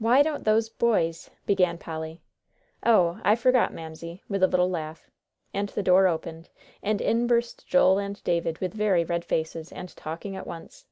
[0.00, 2.20] "Why don't those boys" began Polly.
[2.82, 5.08] "Oh, I forgot, Mamsie," with a little laugh,
[5.54, 6.50] and the door opened,
[6.82, 10.86] and in burst Joel and David with very red faces, and talking at once.